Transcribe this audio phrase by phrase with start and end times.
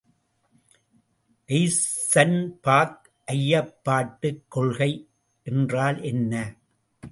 [1.49, 3.05] Eisenberg
[3.27, 4.91] ஐயப்பாட்டுக் கொள்கை
[5.47, 6.33] என்றால் என்ன?